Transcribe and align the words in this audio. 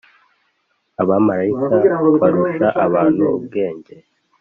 Abamarayika 1.01 1.73
barusha 2.21 2.67
abantu 2.85 3.23
ubwenge 3.37 3.93